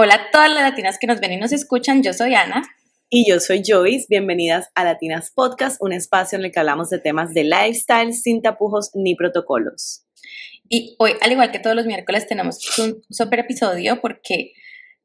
[0.00, 2.62] Hola a todas las latinas que nos ven y nos escuchan, yo soy Ana.
[3.10, 7.00] Y yo soy Joyce, bienvenidas a Latinas Podcast, un espacio en el que hablamos de
[7.00, 10.04] temas de lifestyle sin tapujos ni protocolos.
[10.68, 14.52] Y hoy, al igual que todos los miércoles, tenemos un super episodio porque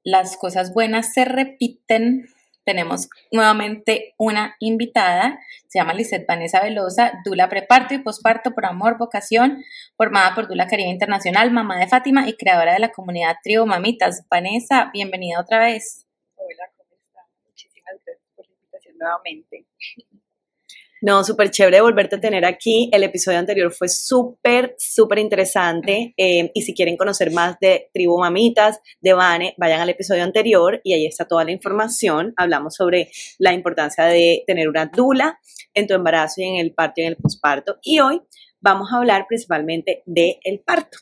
[0.04, 2.28] las cosas buenas se repiten
[2.64, 8.98] tenemos nuevamente una invitada, se llama Lisette Vanessa Velosa, Dula Preparto y Posparto por Amor,
[8.98, 9.64] Vocación,
[9.98, 14.26] formada por Dula Caribe Internacional, mamá de Fátima y creadora de la comunidad Trio Mamitas.
[14.30, 16.06] Vanessa, bienvenida otra vez.
[16.36, 17.26] Hola, ¿cómo estás?
[17.46, 19.66] Muchísimas gracias por la invitación nuevamente.
[21.06, 22.90] No, súper chévere volverte a tener aquí.
[22.94, 26.14] El episodio anterior fue súper, súper interesante.
[26.16, 30.80] Eh, y si quieren conocer más de Tribu Mamitas, de Vane, vayan al episodio anterior
[30.82, 32.34] y ahí está toda la información.
[32.38, 35.42] Hablamos sobre la importancia de tener una dula
[35.74, 37.80] en tu embarazo y en el parto y en el posparto.
[37.82, 38.22] Y hoy
[38.62, 41.00] vamos a hablar principalmente del el parto.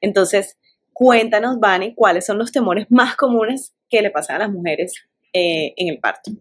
[0.00, 0.58] Entonces,
[0.92, 4.92] cuéntanos, Vane, cuáles son los temores más comunes que le pasan a las mujeres
[5.32, 6.32] eh, en el parto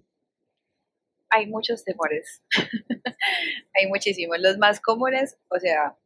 [1.35, 2.41] hay muchos temores.
[3.73, 4.39] hay muchísimos.
[4.39, 5.97] Los más comunes, o sea,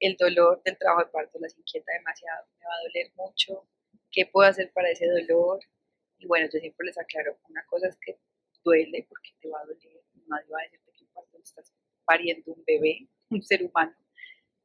[0.00, 2.46] el dolor del trabajo de parto las inquieta demasiado.
[2.58, 3.68] Me va a doler mucho.
[4.10, 5.60] ¿Qué puedo hacer para ese dolor?
[6.18, 8.18] Y bueno, yo siempre les aclaro, una cosa es que
[8.64, 10.02] duele porque te va a doler.
[10.26, 11.72] Nadie va a decirte que parto estás
[12.04, 13.94] pariendo un bebé, un ser humano.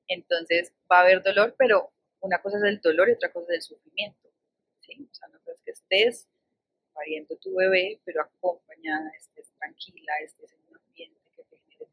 [0.07, 3.57] Entonces va a haber dolor, pero una cosa es el dolor y otra cosa es
[3.57, 4.29] el sufrimiento.
[4.29, 6.27] O sea, no es que estés
[6.93, 11.85] pariendo tu bebé, pero acompañada, estés tranquila, estés en un ambiente que te genere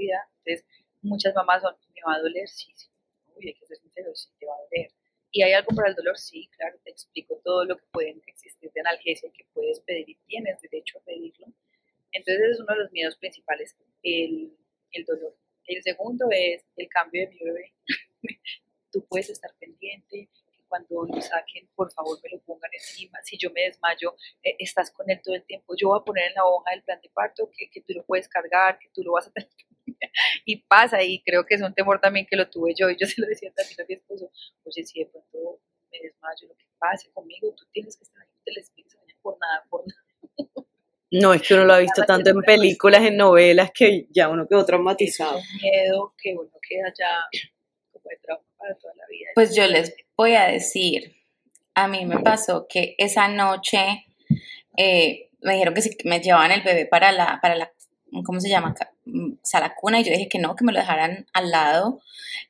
[0.00, 0.22] seguridad.
[0.44, 0.66] Entonces,
[1.02, 2.48] muchas mamás son, ¿me va a doler?
[2.48, 2.88] Sí, sí.
[3.36, 4.90] Uy, hay que ser sincero, sí, te va a doler.
[5.32, 6.18] ¿Y hay algo para el dolor?
[6.18, 10.16] Sí, claro, te explico todo lo que pueden existir de analgesia que puedes pedir y
[10.26, 11.46] tienes derecho a pedirlo.
[12.12, 14.52] Entonces, ese es uno de los miedos principales, el,
[14.92, 15.36] el dolor.
[15.66, 17.72] El segundo es el cambio de mi bebé.
[18.90, 20.28] Tú puedes estar pendiente,
[20.70, 23.18] cuando lo saquen, por favor me lo pongan encima.
[23.22, 25.74] Si yo me desmayo, eh, estás con él todo el tiempo.
[25.76, 28.04] Yo voy a poner en la hoja del plan de parto que, que tú lo
[28.04, 29.50] puedes cargar, que tú lo vas a tener.
[30.52, 33.06] Y pasa, y creo que es un temor también que lo tuve yo, y yo
[33.06, 34.30] se lo decía también a mi esposo,
[34.64, 35.60] oye, si de pronto
[35.92, 38.70] me desmayo, lo que pase conmigo, tú tienes que estar ahí, te les
[39.22, 40.66] por nada, por nada.
[41.10, 44.46] No, es que uno lo ha visto tanto en películas, en novelas, que ya uno
[44.48, 45.38] quedó traumatizado.
[45.38, 47.40] Es un miedo que uno queda ya
[47.92, 49.30] como de trauma para toda la vida.
[49.34, 51.16] Pues yo les voy a decir,
[51.74, 54.06] a mí me pasó que esa noche
[54.76, 57.72] eh, me dijeron que si me llevaban el bebé para la, para la,
[58.24, 58.74] ¿cómo se llama?
[59.04, 62.00] Mm, sala cuna y yo dije que no, que me lo dejaran al lado.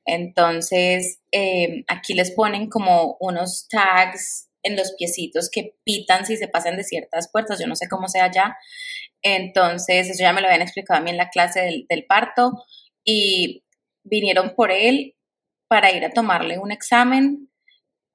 [0.04, 6.48] Entonces, eh, aquí les ponen como unos tags en los piecitos que pitan si se
[6.48, 8.56] pasan de ciertas puertas, yo no sé cómo sea ya.
[9.22, 12.52] Entonces, eso ya me lo habían explicado a mí en la clase del, del parto
[13.04, 13.64] y
[14.04, 15.16] vinieron por él
[15.68, 17.50] para ir a tomarle un examen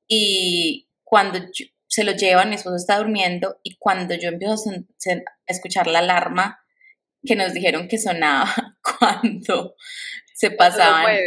[0.08, 1.40] y cuando
[1.88, 4.74] se lo llevan, mi esposo está durmiendo y cuando yo empiezo a,
[5.48, 6.60] escuchar la alarma
[7.26, 8.54] que nos dijeron que sonaba
[9.00, 9.76] cuando
[10.34, 11.18] se pasaban,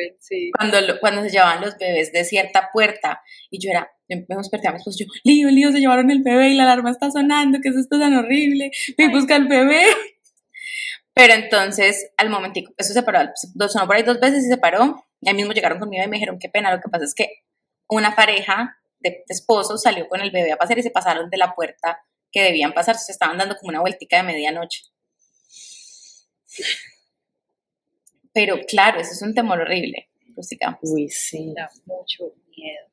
[0.56, 4.72] cuando, cuando se llevaban los bebés de cierta puerta y yo era, me desperté a
[4.72, 7.70] mi esposo, yo, lío, lío, se llevaron el bebé y la alarma está sonando, que
[7.70, 9.82] es esto tan horrible, me busca el bebé.
[11.14, 13.20] Pero entonces, al momentico, eso se paró,
[13.68, 16.16] sonó por ahí dos veces y se paró, y ahí mismo llegaron conmigo y me
[16.16, 17.28] dijeron, qué pena, lo que pasa es que
[17.88, 21.54] una pareja de, esposos salió con el bebé a pasar y se pasaron de la
[21.54, 24.82] puerta que debían pasar, se estaban dando como una vueltica de medianoche.
[28.32, 30.08] Pero claro, eso es un temor horrible,
[30.82, 31.52] Uy, sí.
[31.56, 32.86] Da mucho miedo.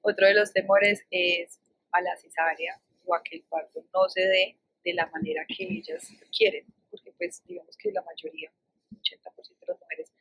[0.00, 1.58] Otro de los temores es
[1.92, 5.64] a la cesárea o a que el parto no se dé de la manera que
[5.64, 8.50] ellas quieren, porque pues digamos que la mayoría,
[8.90, 10.12] 80% de las mujeres,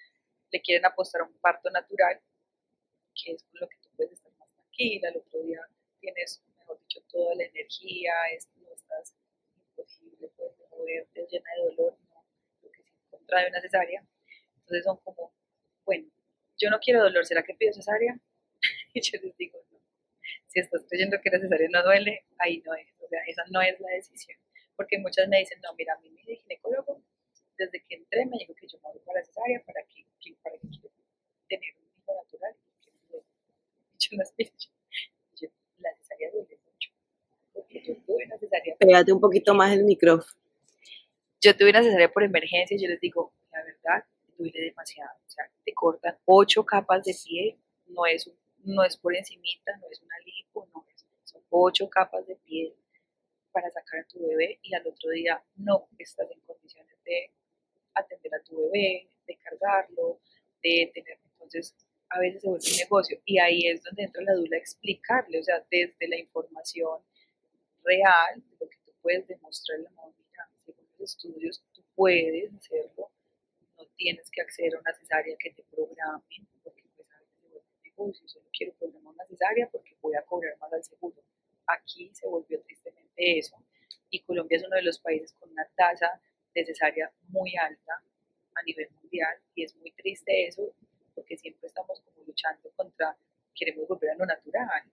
[0.52, 2.20] le quieren apostar a un parto natural,
[3.14, 5.62] que es con lo que puedes estar más tranquila, el otro día
[6.00, 8.14] tienes, mejor dicho, toda la energía,
[8.56, 9.16] no estás
[9.70, 11.98] imposible, puedes moverte llena de dolor,
[13.34, 14.04] que sí contrae una cesárea.
[14.60, 15.34] Entonces son como,
[15.86, 16.08] bueno,
[16.58, 18.18] yo no quiero dolor, ¿será que pido cesárea?
[18.94, 19.80] y yo les digo, no.
[20.48, 23.62] Si estás creyendo que la cesárea no duele, ahí no es, o sea, esa no
[23.62, 24.38] es la decisión.
[24.76, 27.02] Porque muchas me dicen, no, mira, a mí mi ginecólogo,
[27.58, 30.06] desde que entré me dijo que yo me voy para cesárea para que,
[30.42, 30.90] para que quiero
[31.48, 32.56] tener un hijo natural
[35.80, 36.90] la cesárea duele mucho.
[37.54, 38.76] Porque yo tuve una cesárea.
[38.78, 40.43] Pégate un poquito más el micrófono.
[41.44, 44.06] Yo tuve una cesárea por emergencia y yo les digo, la verdad,
[44.38, 45.18] duele demasiado.
[45.28, 47.58] O sea, te cortan ocho capas de piel,
[47.88, 48.32] no es,
[48.64, 52.74] no es por encimita, no es una lipo, no, es, son ocho capas de piel
[53.52, 57.30] para sacar a tu bebé y al otro día no estás en condiciones de
[57.94, 60.20] atender a tu bebé, de cargarlo,
[60.64, 61.76] de tener entonces
[62.10, 65.44] a veces se vuelve un negocio y ahí es donde entra la duda explicarle, o
[65.44, 67.02] sea, desde la información
[67.84, 70.23] real, lo que tú puedes demostrar la mamita, según los
[71.04, 73.12] estudios, tú puedes hacerlo,
[73.78, 77.48] no tienes que acceder a una cesárea que te programen, porque pues a veces se
[77.48, 81.22] un negocio, solo quiero programar una cesárea porque voy a cobrar más al seguro.
[81.68, 83.56] Aquí se volvió tristemente eso,
[84.10, 86.22] y Colombia es uno de los países con una tasa
[86.54, 88.04] de cesárea muy alta
[88.56, 90.74] a nivel mundial, y es muy triste eso,
[91.16, 93.16] porque siempre estamos como luchando contra,
[93.56, 94.84] queremos volver a lo natural.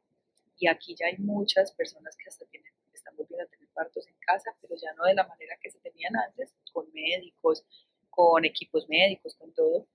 [0.59, 2.73] Y aquí ya hay muchas personas que hasta tienen,
[3.21, 6.17] volviendo a tener partos en casa, pero ya no de la manera que se tenían
[6.17, 7.65] antes, con médicos,
[8.11, 9.87] con equipos médicos, con todo.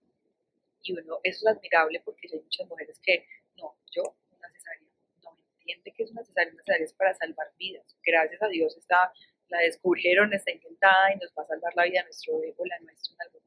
[0.82, 3.26] Y uno, eso es admirable porque hay muchas mujeres que,
[3.58, 4.88] no, yo, una cesárea,
[5.24, 7.98] no entiende que es una cesárea, una cesárea es para salvar vidas.
[8.06, 9.12] Gracias a Dios está,
[9.50, 12.66] la descubrieron, está inventada y nos va a salvar la vida a nuestro bebé o
[12.66, 13.46] la nuestra en algún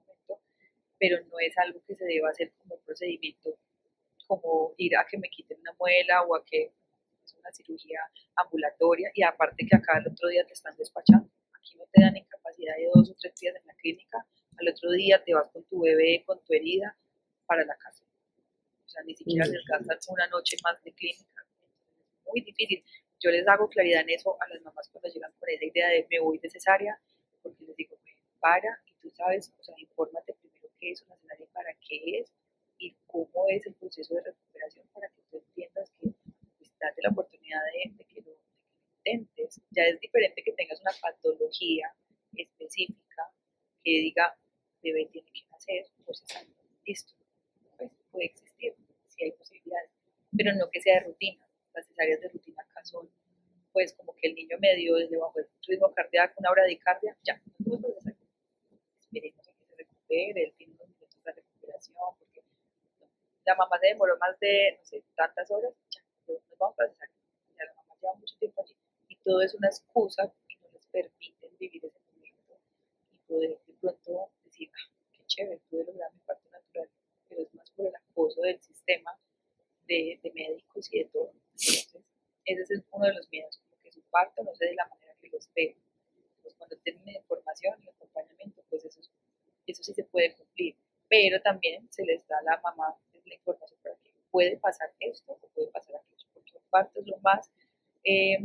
[0.99, 3.57] pero no es algo que se deba hacer como un procedimiento,
[4.27, 6.73] como ir a que me quiten una muela o a que
[7.29, 8.01] es una cirugía
[8.37, 11.29] ambulatoria y aparte que acá el otro día te están despachando.
[11.55, 14.27] Aquí no te dan incapacidad de dos o tres días en la clínica,
[14.59, 16.97] al otro día te vas con tu bebé, con tu herida,
[17.47, 18.05] para la casa.
[18.85, 21.47] O sea, ni siquiera les gastan una noche más de clínica.
[22.11, 22.85] Es muy difícil.
[23.21, 26.07] Yo les hago claridad en eso a las mamás cuando llegan con esa idea de
[26.11, 26.99] me voy de cesárea,
[27.43, 27.99] porque les digo,
[28.41, 30.35] para, y tú sabes, o sea, infórmate
[30.79, 32.33] qué es una cesárea y para qué es
[32.79, 36.07] y cómo es el proceso de recuperación para que tú entiendas que
[36.81, 38.37] date la oportunidad de, que lo,
[38.99, 39.61] intentes.
[39.71, 41.95] Ya es diferente que tengas una patología
[42.35, 43.33] específica
[43.83, 44.37] que diga,
[44.83, 46.25] bebé tiene que nacer, pues
[46.85, 47.13] listo.
[47.77, 48.75] Pues puede existir,
[49.09, 49.91] si hay posibilidades,
[50.37, 51.45] pero no que sea de rutina.
[51.75, 53.09] Las cesáreas de rutina acá son,
[53.73, 57.17] pues como que el niño medio desde bajo el ritmo cardíaco, una hora de cardia,
[57.23, 57.79] ya, no.
[59.01, 60.53] Esperemos a que se recupere, el
[62.19, 62.43] porque
[63.45, 65.73] la mamá se demoró más de, no sé, tantas horas,
[66.35, 67.09] nos vamos a pasar.
[67.57, 68.75] Ya la mamá lleva mucho tiempo allí
[69.09, 72.61] y todo es una excusa y no les permiten vivir ese momento
[73.13, 76.89] y poder de pronto decir, ah, qué chévere, pude lograr mi parto natural,
[77.29, 79.19] pero es más por el acoso del sistema
[79.87, 81.33] de, de médicos y de todo.
[81.33, 82.03] Entonces,
[82.45, 85.15] ese es uno de los miedos, como que su parto no se de la manera
[85.21, 85.77] que lo espero.
[86.43, 89.01] Pues cuando tienen información y acompañamiento, pues eso,
[89.67, 90.77] eso sí se puede cumplir
[91.09, 92.95] pero también se les da a la mamá
[93.25, 97.07] la información para que puede pasar esto o puede pasar aquello, porque un parto es
[97.07, 97.51] lo más,
[98.05, 98.39] eh,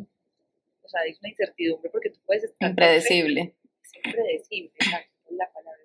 [0.82, 2.70] o sea, es una incertidumbre porque tú puedes estar...
[2.70, 3.56] Impredecible.
[3.82, 5.80] Es impredecible, exacto, es la palabra.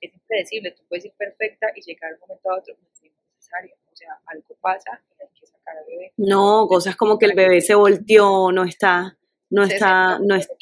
[0.00, 3.76] Es impredecible, tú puedes ir perfecta y llegar un momento a otro no es necesario,
[3.92, 6.12] o sea, algo pasa y hay que sacar al bebé.
[6.16, 9.18] No, cosas como que el bebé se volteó, no está,
[9.50, 10.54] no está, no está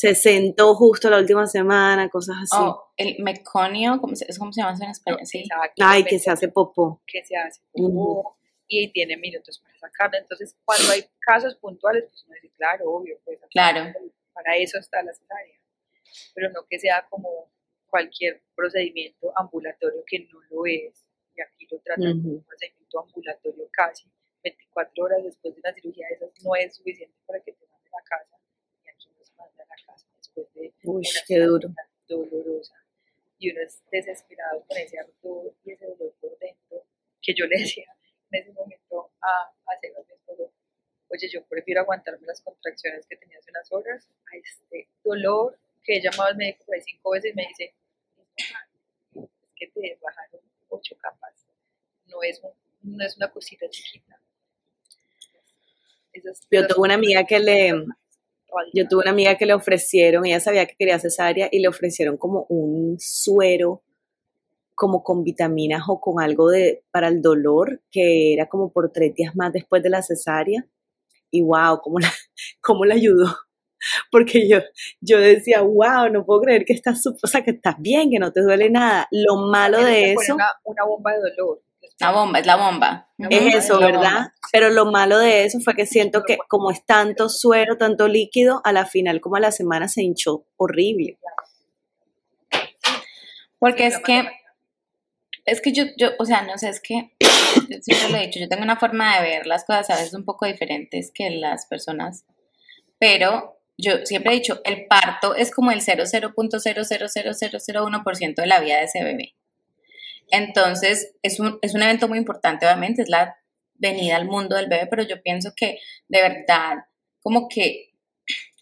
[0.00, 2.56] se sentó justo la última semana, cosas así.
[2.58, 5.20] Oh, el meconio, ¿cómo se, ¿cómo se llama eso en español?
[5.24, 5.44] Sí.
[5.78, 7.02] Ay, que se hace popó.
[7.06, 10.16] Que se hace popó y tiene minutos para sacarlo.
[10.16, 13.92] Entonces, cuando hay casos puntuales, pues uno dice, claro, obvio, pues claro.
[14.32, 15.60] para eso está la cesárea.
[16.34, 17.52] Pero no que sea como
[17.90, 21.04] cualquier procedimiento ambulatorio que no lo es.
[21.36, 24.10] Y aquí lo tratan como un procedimiento ambulatorio casi.
[24.42, 27.92] 24 horas después de una cirugía de esas no es suficiente para que te manden
[27.92, 28.39] a casa
[30.84, 31.68] Uy, qué duro.
[32.08, 32.74] dolorosa.
[33.38, 36.84] Y uno es desesperado con ese ardor y ese dolor por dentro,
[37.22, 37.86] que yo le decía
[38.30, 40.52] en ese momento a, a mi esposo,
[41.08, 45.96] oye, yo prefiero aguantarme las contracciones que tenía hace unas horas a este dolor que
[45.96, 47.74] he llamado al médico por ahí cinco veces y me dice,
[48.36, 51.46] es que te bajaron ocho capas,
[52.06, 52.40] no es,
[52.82, 54.20] no es una cosita chiquita.
[56.50, 57.72] Yo tengo una amiga que le,
[58.74, 62.16] yo tuve una amiga que le ofrecieron, ella sabía que quería cesárea y le ofrecieron
[62.16, 63.82] como un suero
[64.74, 69.14] como con vitaminas o con algo de para el dolor que era como por tres
[69.14, 70.66] días más después de la cesárea
[71.30, 72.10] y wow, cómo la,
[72.60, 73.36] cómo la ayudó
[74.10, 74.58] porque yo,
[75.00, 78.32] yo decía, wow, no puedo creer que estás, o sea, que estás bien, que no
[78.32, 79.08] te duele nada.
[79.10, 80.36] Lo malo de eso...
[80.64, 81.62] una bomba de dolor.
[82.00, 83.08] La bomba, es la bomba.
[83.18, 84.32] Es eso, ¿verdad?
[84.50, 88.62] Pero lo malo de eso fue que siento que como es tanto suero, tanto líquido,
[88.64, 91.18] a la final como a la semana se hinchó horrible.
[93.58, 94.26] Porque es que,
[95.44, 97.12] es que yo, yo, o sea, no sé, es que,
[97.82, 100.24] siempre lo he dicho, yo tengo una forma de ver las cosas a veces un
[100.24, 102.24] poco diferentes que las personas,
[102.98, 108.84] pero yo siempre he dicho, el parto es como el 00.00001% de la vida de
[108.84, 109.34] ese bebé.
[110.30, 113.36] Entonces, es un, es un evento muy importante, obviamente, es la
[113.74, 116.84] venida al mundo del bebé, pero yo pienso que de verdad,
[117.22, 117.92] como que,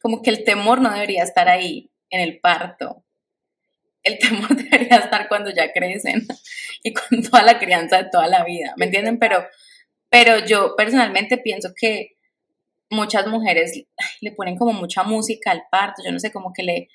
[0.01, 3.05] como que el temor no debería estar ahí en el parto.
[4.03, 6.27] el temor debería estar cuando ya crecen
[6.83, 9.19] y con toda la crianza de toda la vida, ¿me entienden?
[9.19, 9.45] Pero,
[10.09, 12.17] pero yo personalmente pienso que
[12.91, 13.85] muchas mujeres
[14.21, 16.89] le ponen como mucha música al parto, yo no sé, como que le,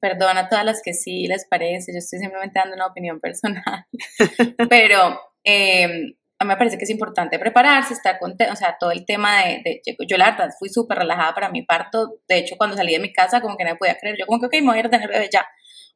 [0.00, 3.86] perdona a todas las que sí les parece, yo estoy simplemente dando una opinión personal,
[4.68, 8.90] pero eh, a mí me parece que es importante prepararse, estar contento, o sea, todo
[8.90, 12.76] el tema de, yo la verdad fui súper relajada para mi parto, de hecho cuando
[12.76, 14.68] salí de mi casa como que no me podía creer, yo como que ok, me
[14.68, 15.46] voy a ir a tener bebé ya,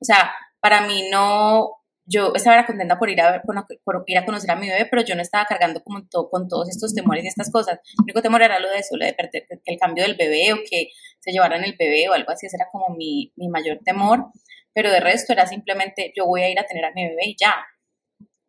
[0.00, 1.70] o sea, para mí no,
[2.06, 3.42] yo estaba contenta por ir a ver,
[3.84, 6.48] por, ir a conocer a mi bebé, pero yo no estaba cargando como todo, con
[6.48, 7.80] todos estos temores y estas cosas.
[7.98, 10.58] El único temor era lo de eso, lo de perder el cambio del bebé o
[10.68, 10.88] que
[11.20, 14.26] se llevaran el bebé o algo así, ese era como mi, mi mayor temor,
[14.72, 17.36] pero de resto era simplemente yo voy a ir a tener a mi bebé y
[17.38, 17.54] ya.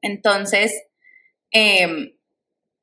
[0.02, 0.88] Entonces,
[1.52, 2.18] Em,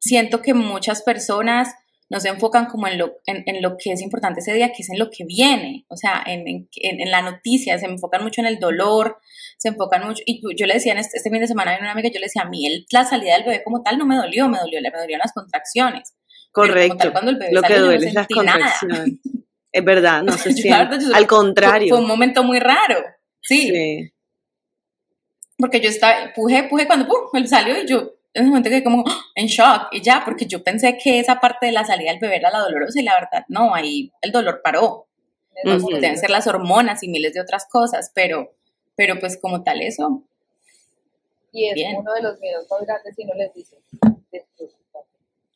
[0.00, 1.74] siento que muchas personas
[2.10, 4.90] no se enfocan como en lo, en, lo que es importante ese día, que es
[4.90, 8.58] en lo que viene, o sea, en, en, la noticia, se enfocan mucho en el
[8.58, 9.18] dolor,
[9.58, 11.92] se enfocan mucho, y yo le decía en este, este fin de semana a una
[11.92, 14.48] amiga, yo le decía, a mí la salida del bebé como tal no me dolió,
[14.48, 16.14] me dolió, me dolían las contracciones.
[16.52, 19.14] Correcto, cuando el bebé lo que duele es las contracciones.
[19.72, 21.88] Es verdad, no se siente, al contrario.
[21.88, 23.02] Fue, un momento muy raro,
[23.40, 23.70] sí.
[23.70, 24.10] sí.
[25.56, 29.04] Porque yo estaba, puje, puje cuando pum, salió y yo en ese momento quedé como
[29.36, 32.36] en shock y ya, porque yo pensé que esa parte de la salida del bebé
[32.36, 35.06] era la dolorosa y la verdad no, ahí el dolor paró.
[35.62, 38.52] Deben ser las hormonas y miles de otras cosas, pero,
[38.96, 40.24] pero pues como tal eso.
[41.52, 43.78] Y es uno de los miedos más grandes si no les dicen,
[44.32, 45.08] despreocúpate,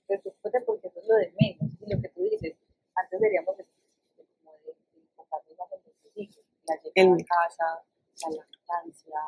[0.09, 1.73] despreocúpate porque eso es lo de menos.
[1.81, 2.55] Y lo que tú dices,
[2.95, 3.65] antes deberíamos de,
[4.95, 7.83] enfocarnos más en los hijos, la llegada a casa,
[8.23, 9.19] la lactancia,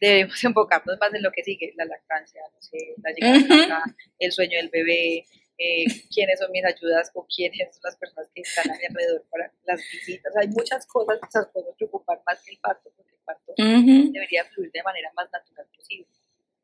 [0.00, 3.82] debemos enfocarnos más en lo que sigue, la lactancia, no sé, la llegada
[4.18, 5.26] el sueño del bebé,
[5.58, 9.24] eh, quiénes son mis ayudas o quiénes son las personas que están a mi alrededor
[9.30, 10.34] para las visitas.
[10.36, 14.44] Hay muchas cosas que nos pueden preocupar más que el parto, porque el parto debería
[14.46, 16.08] fluir de manera más natural posible.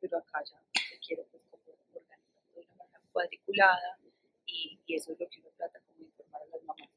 [0.01, 0.57] Pero acá ya
[0.89, 1.43] se quiere pues,
[1.93, 2.19] organizar
[2.55, 3.99] de una manera cuadriculada
[4.45, 6.89] y, y, eso es lo que uno trata como informar a las mamás.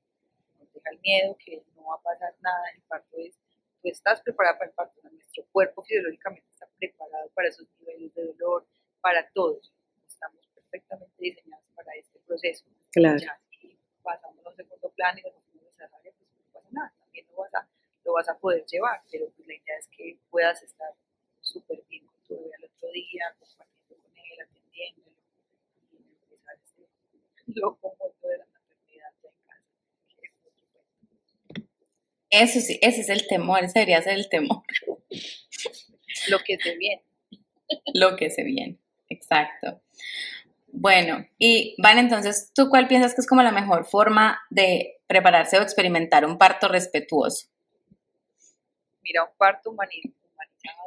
[0.58, 3.38] No deja el miedo, que no va a pasar nada, el parto es
[3.82, 4.99] tú estás preparada para el parto,
[5.30, 8.66] nuestro cuerpo fisiológicamente está preparado para esos niveles de dolor,
[9.00, 9.72] para todos.
[10.08, 12.64] Estamos perfectamente diseñados para este proceso.
[12.90, 13.18] Claro.
[13.18, 15.44] Ya, si pasamos a un segundo plano y nos vamos
[15.80, 17.68] a pues no pasa nada, también lo vas a,
[18.04, 20.92] lo vas a poder llevar, pero pues la idea es que puedas estar
[21.40, 25.16] súper bien con tu bebé al otro día, compartiendo con él, atendiéndolo
[25.92, 26.88] y empezar este
[27.54, 28.46] loco mundo de la
[32.30, 34.62] Eso sí, ese es el temor, ese debería ser el temor.
[36.30, 37.02] Lo que se viene.
[37.94, 39.80] Lo que se viene, exacto.
[40.72, 45.58] Bueno, y Van, entonces, ¿tú cuál piensas que es como la mejor forma de prepararse
[45.58, 47.48] o experimentar un parto respetuoso?
[49.02, 50.12] Mira, un parto humanizado,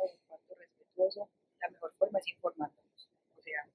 [0.03, 1.29] un parto respetuoso,
[1.61, 3.09] la mejor forma es informándonos.
[3.37, 3.67] O sea,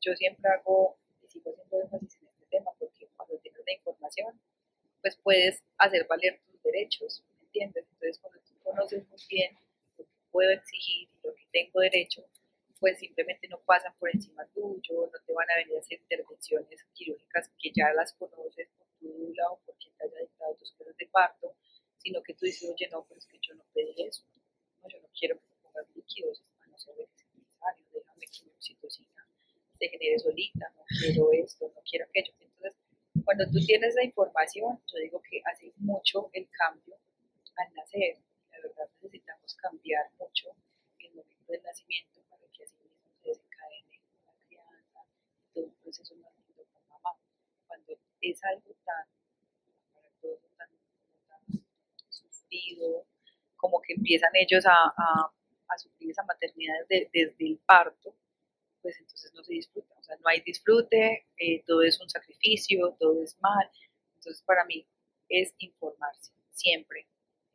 [0.00, 4.40] yo siempre hago, y sigo haciendo énfasis en este tema, porque cuando tienes la información,
[5.00, 7.84] pues puedes hacer valer derechos, ¿me entiendes?
[7.92, 9.56] Entonces, cuando tú conoces muy bien
[10.36, 12.22] puedo exigir y lo que tengo derecho,
[12.78, 16.84] pues simplemente no pasan por encima tuyo, no te van a venir a hacer intervenciones
[16.92, 20.94] quirúrgicas que ya las conoces por tu dula o porque te haya dictado tus cosas
[20.98, 21.56] de parto,
[21.96, 24.24] sino que tú dices, oye, no, pero es que yo no pedí eso,
[24.82, 28.26] no, yo no quiero que te pongas líquidos, a no ser que es necesario, déjame
[28.26, 29.26] que mi oxitocina
[29.78, 32.34] se genere solita, no quiero esto, no quiero aquello.
[32.40, 32.74] Entonces,
[33.24, 36.98] cuando tú tienes la información, yo digo que hace mucho el cambio
[37.56, 38.18] al nacer.
[38.56, 40.48] La verdad necesitamos cambiar mucho
[40.98, 45.00] el momento del nacimiento para que así mismo se desencadene la crianza,
[45.52, 47.18] todo un proceso más lindo con mamá.
[47.66, 49.06] Cuando es algo tan,
[49.92, 50.70] para todos, tan,
[52.08, 53.06] sufrido,
[53.56, 55.32] como que empiezan ellos a, a,
[55.68, 58.16] a sufrir esa maternidad desde, desde el parto,
[58.80, 59.94] pues entonces no se disfruta.
[59.98, 63.70] O sea, no hay disfrute, eh, todo es un sacrificio, todo es mal.
[64.14, 64.86] Entonces, para mí
[65.28, 67.06] es informarse siempre.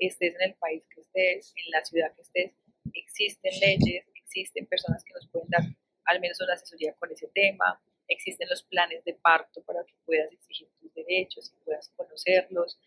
[0.01, 2.51] Estés en el país que estés, en la ciudad que estés,
[2.93, 5.61] existen leyes, existen personas que nos pueden dar
[6.05, 10.31] al menos una asesoría con ese tema, existen los planes de parto para que puedas
[10.33, 12.79] exigir tus derechos y puedas conocerlos,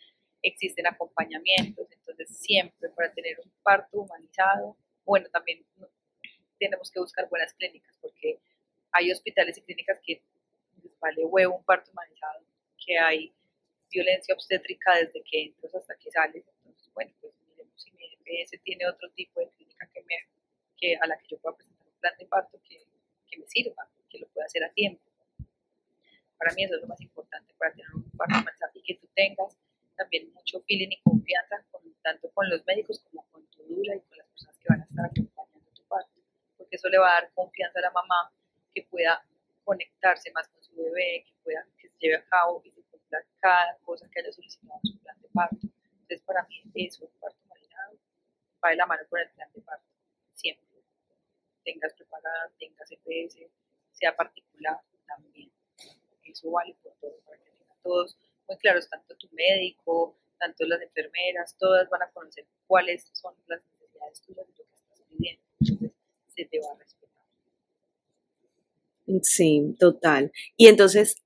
[0.42, 5.64] existen acompañamientos, entonces siempre para tener un parto humanizado, bueno, también
[6.58, 8.40] tenemos que buscar buenas clínicas, porque
[8.90, 10.20] hay hospitales y clínicas que
[10.82, 12.44] les vale huevo un parto humanizado,
[12.84, 13.32] que hay
[13.90, 16.44] violencia obstétrica desde que entras hasta que sales.
[16.94, 20.16] Bueno, pues miremos si mi EPS tiene otro tipo de clínica que me,
[20.76, 22.82] que a la que yo pueda presentar un plan de parto que,
[23.26, 25.02] que me sirva, que lo pueda hacer a tiempo.
[26.38, 29.56] Para mí eso es lo más importante para tener un parto y que tú tengas
[29.96, 34.00] también mucho feeling y confianza con tanto con los médicos como con tu dula y
[34.00, 36.20] con las personas que van a estar acompañando tu parto,
[36.56, 38.32] porque eso le va a dar confianza a la mamá
[38.74, 39.24] que pueda
[39.64, 43.24] conectarse más con su bebé, que pueda que se lleve a cabo y se cumpla
[43.40, 45.73] cada cosa que haya solicitado en su plan de parto.
[46.14, 47.98] Entonces, para mí, eso, el parto marinado,
[48.64, 49.84] va de la mano con el plan de parto,
[50.32, 50.64] siempre.
[51.64, 53.50] Tengas preparada, tengas EPS,
[53.90, 55.50] sea particular también.
[56.22, 58.16] Eso vale por todo, para que tengan todos
[58.46, 63.60] muy claros, tanto tu médico, tanto las enfermeras, todas van a conocer cuáles son las
[63.64, 65.42] necesidades tuyas de lo que estás pidiendo.
[65.58, 65.90] Entonces,
[66.28, 67.24] se te va a respetar.
[69.22, 70.30] Sí, total.
[70.56, 71.23] Y entonces,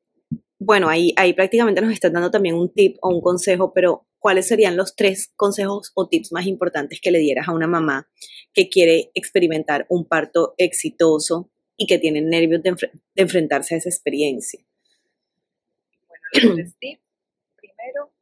[0.69, 4.49] bueno, ahí, ahí prácticamente nos estás dando también un tip o un consejo, pero ¿cuáles
[4.49, 8.07] serían los tres consejos o tips más importantes que le dieras a una mamá
[8.53, 12.77] que quiere experimentar un parto exitoso y que tiene nervios de,
[13.17, 14.61] enfrentarse a esa experiencia?
[16.07, 17.03] Bueno, los tres tips.
[17.57, 18.13] Primero,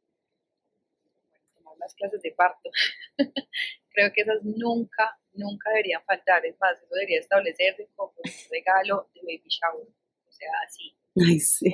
[1.53, 2.69] tomar las clases de parto.
[3.89, 6.45] Creo que esas nunca, nunca deberían faltar.
[6.45, 9.85] Es más, eso debería establecerse como un regalo de baby shower.
[9.85, 10.95] O sea, así.
[11.19, 11.73] Ay, sí.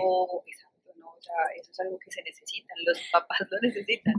[1.23, 2.77] Sea, eso es algo que se necesitan.
[2.85, 4.15] Los papás lo necesitan.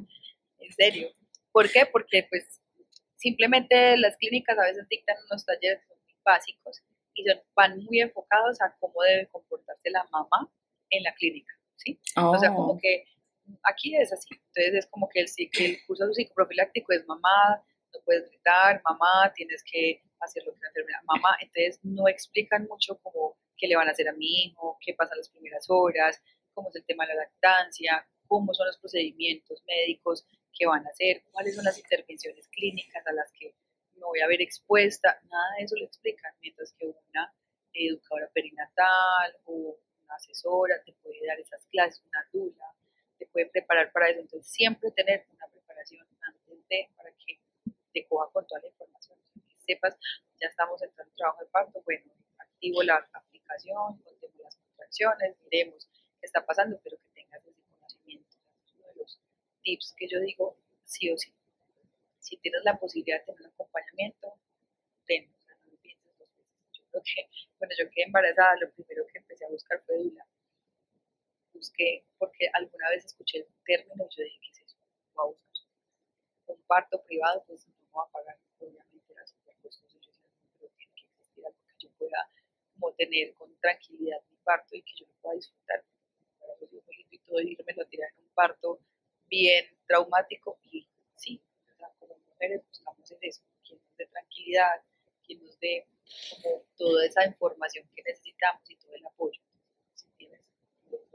[0.58, 1.08] En serio.
[1.52, 1.86] ¿Por qué?
[1.86, 2.60] Porque, pues,
[3.16, 6.82] simplemente las clínicas a veces dictan unos talleres muy básicos
[7.14, 10.50] y son, van muy enfocados a cómo debe comportarse la mamá
[10.90, 11.98] en la clínica, ¿sí?
[12.16, 12.78] O sea, como Oh.
[12.80, 13.04] que
[13.62, 14.28] aquí es así.
[14.34, 15.26] Entonces es como que el,
[15.60, 20.68] el curso psicoprofiláctico es mamá, no puedes gritar, mamá, tienes que hacer lo que la
[20.68, 21.36] enfermera, mamá.
[21.40, 25.14] Entonces no explican mucho como qué le van a hacer a mi hijo, qué pasa
[25.14, 26.20] las primeras horas,
[26.54, 30.90] cómo es el tema de la lactancia, cómo son los procedimientos médicos que van a
[30.90, 33.54] hacer, cuáles son las intervenciones clínicas a las que
[33.94, 37.34] me voy a ver expuesta, nada de eso lo explican, mientras que una
[37.72, 42.72] educadora perinatal o una asesora te puede dar esas clases, una dula,
[43.18, 44.20] te puede preparar para eso.
[44.20, 47.40] Entonces, siempre tener una preparación antes de, para que
[47.92, 49.18] te coja con toda la información.
[49.34, 49.96] Que sepas,
[50.40, 55.88] ya estamos entrando en trabajo de parto, bueno, activo la aplicación, contemos las contracciones, miremos
[56.34, 58.36] está pasando, pero que tengas ese conocimiento.
[58.76, 59.20] Uno de los
[59.62, 61.32] tips que yo digo, sí o sí.
[62.18, 64.34] Si tienes la posibilidad de tener un acompañamiento,
[65.06, 66.56] ten, o sea, no lo pienses dos veces.
[66.72, 67.28] Yo creo que,
[67.60, 70.26] bueno, yo quedé embarazada, lo primero que empecé a buscar fue dula
[71.54, 74.76] busqué, porque alguna vez escuché el término y yo dije, ¿qué es eso?
[75.14, 75.64] Voy a buscar.
[76.46, 79.98] Un parto privado, pues no va a pagar, obviamente era súper costoso.
[80.00, 82.28] Yo decía, "No, pero tiene que existir algo que yo pueda
[82.74, 85.84] como tener con tranquilidad mi parto y que yo lo pueda disfrutar.
[87.10, 88.80] Y todo irme lo tirar en un parto
[89.28, 91.42] bien traumático y sí,
[91.98, 94.82] como mujeres buscamos en eso, quien nos dé tranquilidad,
[95.26, 95.86] quien nos dé
[96.42, 99.40] como toda esa información que necesitamos y todo el apoyo.
[99.94, 100.40] Si tienes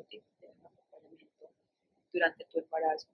[0.09, 1.51] tener un acompañamiento
[2.11, 3.07] durante tu embarazo,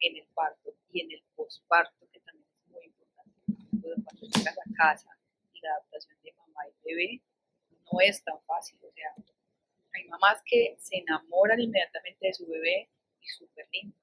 [0.00, 3.38] en el parto y en el posparto, que también es muy importante.
[3.82, 5.18] Pues, Cuando llegas a casa
[5.52, 7.22] y la adaptación de mamá y bebé
[7.92, 8.78] no es tan fácil.
[8.82, 9.14] O sea,
[9.92, 12.88] hay mamás que se enamoran inmediatamente de su bebé
[13.20, 13.96] y súper lindo,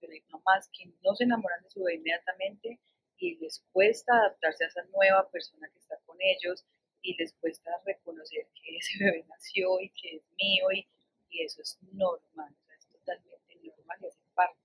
[0.00, 2.80] pero hay mamás que no se enamoran de su bebé inmediatamente
[3.18, 6.64] y les cuesta adaptarse a esa nueva persona que está con ellos
[7.02, 10.86] y les cuesta reconocer que ese bebé nació y que es mío y,
[11.30, 14.58] eso es normal, o sea, es totalmente normal y hace parte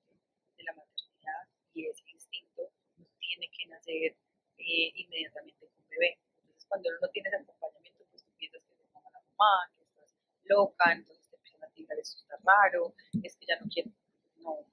[0.57, 4.15] de la maternidad y ese instinto no tiene que nacer
[4.57, 6.17] eh, inmediatamente con bebé.
[6.41, 9.82] Entonces cuando uno no tiene acompañamiento, pues tú piensas que te mama la mamá, que
[10.45, 13.91] loca, entonces te empiezan a tirar esto está raro, es que ya no quiero,
[14.37, 14.65] no,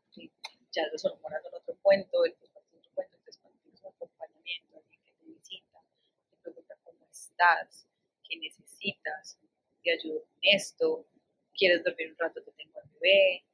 [0.72, 3.88] ya los hormonas son otro cuento, el posparto es otro cuento, entonces cuando tienes un
[3.88, 5.82] acompañamiento, alguien que te visita,
[6.30, 7.86] te pregunta cómo estás,
[8.24, 9.38] qué necesitas,
[9.82, 11.06] te ayudo con esto,
[11.54, 13.44] quieres dormir un rato, te tengo al bebé,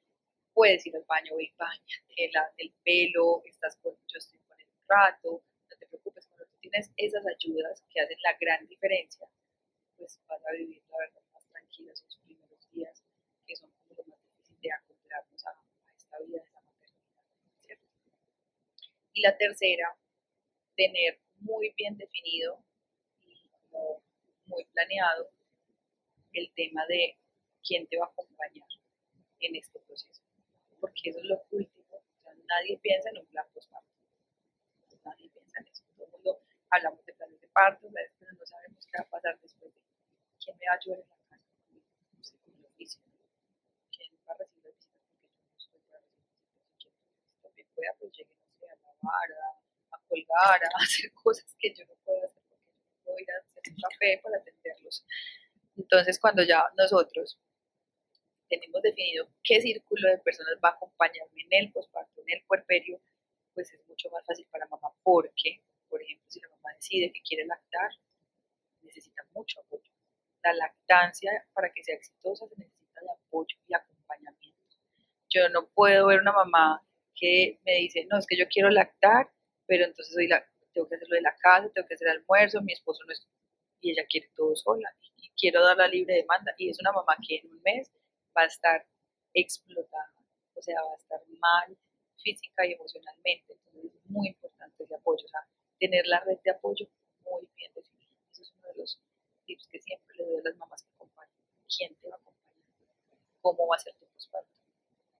[0.52, 5.42] puedes ir al baño, ve bañate, el pelo, estás con, yo estoy con un rato,
[5.70, 9.26] no te preocupes, cuando tú tienes esas ayudas que hacen la gran diferencia,
[9.96, 11.25] pues vas a vivir la verdad
[11.76, 13.02] tranquila esos primeros días,
[13.46, 17.24] que son como lo más difícil de acoplarnos a, a esta vida de la maternidad,
[17.60, 17.84] ¿cierto?
[19.12, 19.96] Y la tercera,
[20.74, 22.62] tener muy bien definido
[23.22, 24.02] y como
[24.46, 25.30] muy planeado
[26.32, 27.18] el tema de
[27.62, 28.68] quién te va a acompañar
[29.40, 30.22] en este proceso,
[30.80, 33.88] porque eso es lo último, o sea, nadie piensa en un plan postparto,
[35.04, 38.86] nadie piensa en eso, todo el mundo hablamos de planes de parto, pero no sabemos
[38.86, 39.80] qué va a pasar después de
[40.42, 41.46] quién me va a ayudar en la casa,
[42.16, 43.00] no sé, con el oficio,
[43.90, 46.92] quién va a recibir las visitas, porque yo no estoy para recibir visitas, quién
[47.42, 51.72] también pueda, pues llegue, no sé, a lavar, a, a colgar, a hacer cosas que
[51.72, 55.04] yo no puedo hacer, porque no puedo ir a hacer un café para atenderlos.
[55.76, 57.38] Entonces, cuando ya nosotros
[58.48, 63.00] tenemos definido qué círculo de personas va a acompañarme en el posparto, en el puerperio,
[63.54, 67.22] pues es mucho más fácil para mamá porque, por ejemplo, si la mamá decide que
[67.22, 67.90] quiere lactar,
[68.82, 69.90] necesita mucho apoyo.
[70.42, 74.76] La lactancia, para que sea exitosa, se necesita de apoyo y acompañamiento.
[75.28, 76.85] Yo no puedo ver una mamá
[77.16, 79.30] que me dice, no, es que yo quiero lactar,
[79.66, 80.28] pero entonces soy
[80.72, 83.26] tengo que hacer lo de la casa, tengo que hacer almuerzo, mi esposo no es,
[83.80, 87.16] y ella quiere todo sola, y quiero dar la libre demanda, y es una mamá
[87.26, 87.90] que en un mes
[88.36, 88.86] va a estar
[89.32, 90.12] explotada,
[90.54, 91.76] o sea, va a estar mal
[92.22, 95.40] física y emocionalmente, entonces es muy importante ese apoyo, o sea,
[95.78, 96.86] tener la red de apoyo
[97.24, 99.00] muy bien definida, ese es uno de los
[99.46, 101.36] tips que siempre le doy a las mamás que acompañan,
[101.74, 102.64] quién te va a acompañar,
[103.40, 104.60] cómo va a ser tu posparto,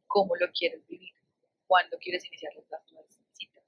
[0.07, 1.15] cómo lo quieres vivir,
[1.67, 3.65] cuándo quieres iniciar las nuevas citas,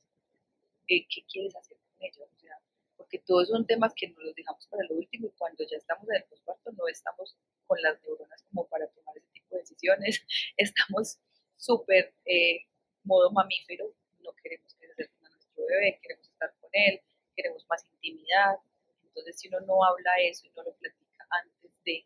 [0.87, 2.58] qué quieres hacer con ellos, o sea,
[2.96, 6.08] porque todos son temas que nos los dejamos para lo último y cuando ya estamos
[6.08, 10.24] en el posparto no estamos con las neuronas como para tomar ese tipo de decisiones,
[10.56, 11.18] estamos
[11.56, 12.66] súper eh,
[13.04, 17.00] modo mamífero, no queremos acerquen a nuestro bebé, queremos estar con él,
[17.34, 18.56] queremos más intimidad,
[19.02, 22.04] entonces si uno no habla eso y no lo platica antes de,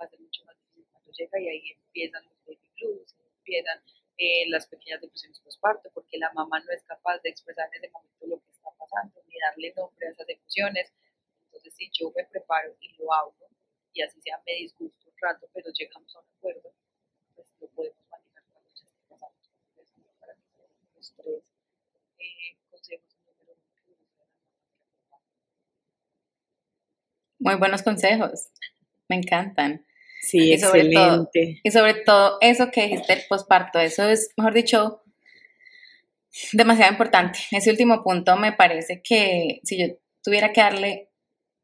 [0.00, 3.82] va a ser mucho más difícil cuando llega y ahí empiezan los baby blues, empiezan
[4.18, 7.92] eh, las pequeñas depresiones postparto, porque la mamá no es capaz de expresar en ese
[7.92, 10.92] momento lo que está pasando, ni darle nombre a esas emociones.
[11.44, 13.34] Entonces, si yo me preparo y lo hago,
[13.92, 16.74] y así sea, me disgusto un rato, pero llegamos a un acuerdo,
[17.36, 19.14] pues lo podemos manejar cuando ya esté.
[19.70, 20.42] Entonces, para mí
[20.96, 21.42] los tres
[22.18, 23.14] eh, consejos
[27.40, 28.50] Muy buenos consejos,
[29.08, 29.86] me encantan.
[30.20, 31.40] Sí, y sobre excelente.
[31.40, 35.02] Todo, y sobre todo eso que dijiste el posparto, eso es, mejor dicho,
[36.52, 37.38] demasiado importante.
[37.50, 41.08] Ese último punto me parece que si yo tuviera que darle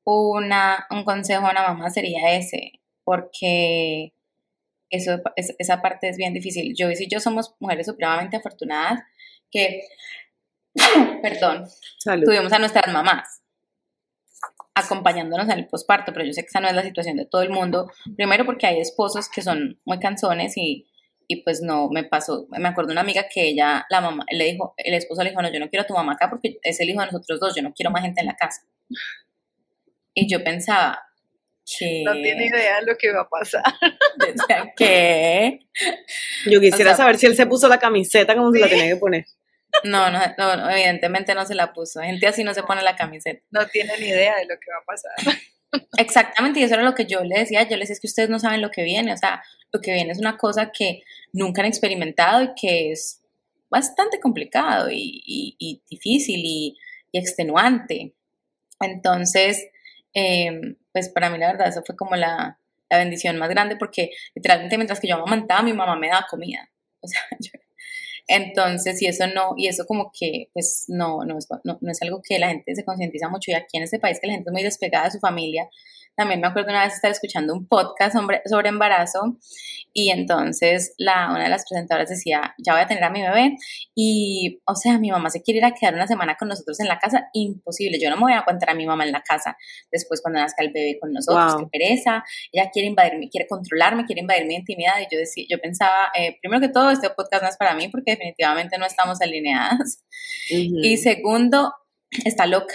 [0.05, 4.13] una, un consejo a una mamá sería ese, porque
[4.91, 6.75] eso, es, esa parte es bien difícil.
[6.77, 9.01] Yo y si yo somos mujeres supremamente afortunadas
[9.51, 9.83] que,
[11.23, 11.67] perdón,
[11.99, 12.25] Salud.
[12.25, 13.44] tuvimos a nuestras mamás
[14.75, 17.43] acompañándonos en el posparto, pero yo sé que esa no es la situación de todo
[17.43, 17.91] el mundo.
[18.17, 20.87] Primero porque hay esposos que son muy canzones y,
[21.29, 24.45] y pues no, me pasó, me acuerdo de una amiga que ella, la mamá, le
[24.47, 26.81] dijo, el esposo le dijo, no, yo no quiero a tu mamá acá porque es
[26.81, 28.63] el hijo de nosotros dos, yo no quiero más gente en la casa.
[30.13, 31.01] Y yo pensaba
[31.79, 32.03] que...
[32.05, 33.63] No tiene idea de lo que va a pasar.
[34.19, 35.61] Decía, ¿qué?
[36.51, 38.89] Yo quisiera O sea- saber si él se puso la camiseta como se la tenía
[38.89, 39.25] que poner.
[39.83, 42.01] No, no, no, evidentemente no se la puso.
[42.01, 43.43] Gente así no se pone la camiseta.
[43.51, 45.13] No tiene ni idea de lo que va a pasar.
[45.99, 47.63] Exactamente, y eso era lo que yo le decía.
[47.65, 49.13] Yo les decía es que ustedes no saben lo que viene.
[49.13, 53.21] O sea, lo que viene es una cosa que nunca han experimentado y que es
[53.69, 56.79] bastante complicado y, y- y difícil y,
[57.13, 58.15] y extenuante.
[58.81, 59.67] Entonces,
[60.15, 62.59] eh, pues para mí la verdad eso fue como la,
[62.91, 66.71] la bendición más grande porque literalmente mientras que yo amamantaba mi mamá me daba comida.
[67.01, 67.51] O sea, yo-
[68.27, 72.01] entonces, y eso no, y eso como que, pues no, no es, no, no es
[72.03, 74.49] algo que la gente se concientiza mucho y aquí en este país que la gente
[74.49, 75.69] es muy despegada de su familia.
[76.17, 79.39] También me acuerdo una vez estar escuchando un podcast sobre, sobre embarazo
[79.93, 83.57] y entonces la, una de las presentadoras decía, ya voy a tener a mi bebé
[83.95, 86.89] y, o sea, mi mamá se quiere ir a quedar una semana con nosotros en
[86.89, 89.57] la casa, imposible, yo no me voy a aguantar a mi mamá en la casa.
[89.91, 91.71] Después cuando nazca el bebé con nosotros, Wow.
[91.71, 94.95] qué pereza, ella quiere invadirme, quiere controlarme, quiere invadir mi intimidad.
[95.01, 97.89] Y yo, decía, yo pensaba, eh, primero que todo, este podcast no es para mí
[97.89, 100.05] porque definitivamente no estamos alineadas.
[100.49, 101.73] Y segundo,
[102.25, 102.75] está loca.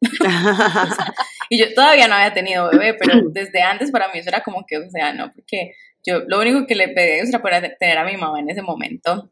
[1.52, 4.64] Y yo todavía no había tenido bebé, pero desde antes para mí eso era como
[4.66, 8.16] que, o sea, no, porque yo lo único que le pedí era tener a mi
[8.16, 9.30] mamá en ese momento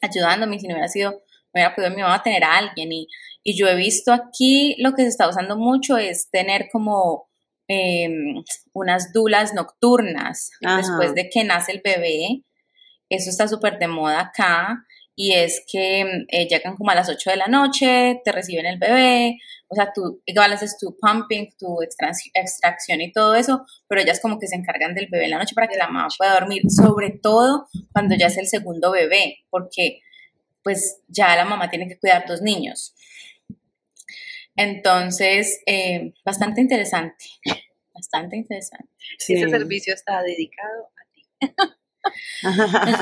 [0.00, 1.18] ayudándome, si no hubiera sido, no
[1.54, 2.90] hubiera podido mi mamá tener a alguien.
[2.90, 3.06] Y,
[3.44, 7.28] y yo he visto aquí lo que se está usando mucho es tener como
[7.68, 10.78] em, unas dulas nocturnas Ajá.
[10.78, 12.42] después de que nace el bebé.
[13.08, 14.84] Eso está súper de moda acá.
[15.22, 18.64] Y es que mm, eh, llegan como a las 8 de la noche, te reciben
[18.64, 19.36] el bebé,
[19.68, 24.18] o sea, tú igual haces tu pumping, tu extrac- extracción y todo eso, pero ellas
[24.20, 26.62] como que se encargan del bebé en la noche para que la mamá pueda dormir,
[26.70, 30.00] sobre todo cuando ya es el segundo bebé, porque
[30.62, 32.94] pues ya la mamá tiene que cuidar dos niños.
[34.56, 37.26] Entonces, eh, bastante interesante,
[37.92, 38.88] bastante interesante.
[39.18, 39.34] Sí.
[39.34, 41.26] Ese servicio está dedicado a ti.
[42.42, 42.50] Yo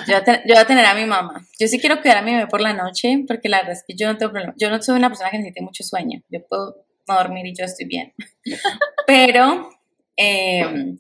[0.07, 1.47] voy, a ten- yo voy a tener a mi mamá.
[1.59, 3.95] Yo sí quiero cuidar a mi bebé por la noche, porque la verdad es que
[3.95, 4.55] yo no tengo problema.
[4.57, 6.23] Yo no soy una persona que necesite mucho sueño.
[6.29, 8.13] Yo puedo no dormir y yo estoy bien.
[9.07, 9.71] Pero,
[10.17, 10.95] eh,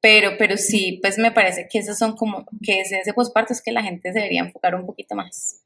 [0.00, 3.62] pero, pero sí, pues me parece que esos son como, que ese, ese posparto es
[3.62, 5.62] que la gente se debería enfocar un poquito más.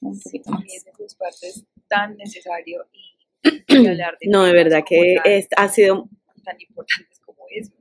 [0.00, 0.62] Un poquito más.
[0.66, 3.16] Y ese posparto es tan necesario y,
[3.68, 6.08] y hablar de No, de verdad que es, ha sido
[6.44, 7.72] tan importantes como eso.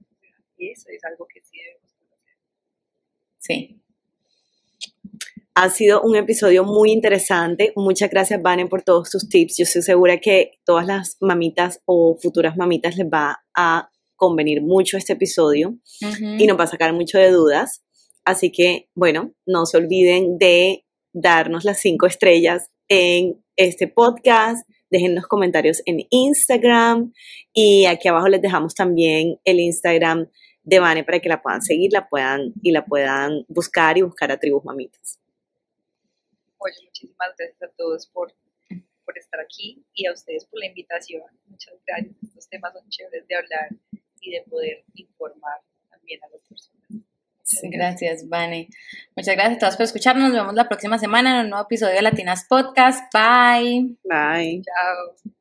[0.57, 1.90] Y eso es algo que sí debemos.
[3.41, 3.81] Sí.
[5.53, 7.73] Ha sido un episodio muy interesante.
[7.75, 9.57] Muchas gracias, Vane, por todos tus tips.
[9.57, 14.97] Yo estoy segura que todas las mamitas o futuras mamitas les va a convenir mucho
[14.97, 15.77] este episodio
[16.37, 17.83] y nos va a sacar mucho de dudas.
[18.23, 24.65] Así que, bueno, no se olviden de darnos las cinco estrellas en este podcast.
[24.89, 27.13] Dejen los comentarios en Instagram
[27.53, 30.29] y aquí abajo les dejamos también el Instagram
[30.63, 34.31] de Vane para que la puedan seguir, la puedan y la puedan buscar y buscar
[34.31, 35.19] a Tribus Mamitas.
[36.57, 38.33] Oye, muchísimas gracias a todos por,
[39.03, 41.23] por estar aquí y a ustedes por la invitación.
[41.47, 42.15] Muchas gracias.
[42.23, 43.69] Estos temas son chéveres de hablar
[44.21, 46.81] y de poder informar también a las personas.
[47.41, 47.71] Gracias.
[47.71, 48.69] gracias, Vane.
[49.15, 50.29] Muchas gracias a todos por escucharnos.
[50.29, 53.11] Nos vemos la próxima semana en un nuevo episodio de Latinas Podcast.
[53.13, 53.97] Bye.
[54.03, 54.61] Bye.
[54.61, 55.31] Chao.